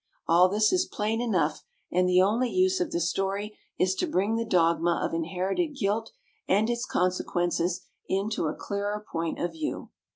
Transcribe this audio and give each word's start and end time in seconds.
All 0.27 0.49
this 0.49 0.73
is 0.73 0.87
plain 0.87 1.21
enough, 1.21 1.61
and 1.91 2.09
the 2.09 2.23
only 2.23 2.49
use 2.49 2.79
of 2.79 2.89
the 2.91 2.99
story 2.99 3.55
is 3.77 3.93
to 3.93 4.07
bring 4.09 4.35
the 4.35 4.43
dogma 4.43 4.99
of 4.99 5.13
inherited 5.13 5.77
guilt 5.79 6.11
and 6.47 6.71
its 6.71 6.87
consequences 6.87 7.81
into 8.09 8.47
a 8.47 8.55
clearer 8.55 9.05
point 9.11 9.37
of 9.39 9.51
view. 9.51 9.91